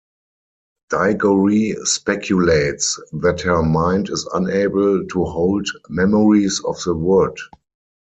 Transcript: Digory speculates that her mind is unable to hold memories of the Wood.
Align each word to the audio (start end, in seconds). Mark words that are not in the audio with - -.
Digory 0.89 1.75
speculates 1.85 2.99
that 3.13 3.41
her 3.41 3.61
mind 3.61 4.09
is 4.09 4.27
unable 4.33 5.05
to 5.05 5.23
hold 5.25 5.67
memories 5.89 6.59
of 6.65 6.81
the 6.83 6.95
Wood. 6.95 7.37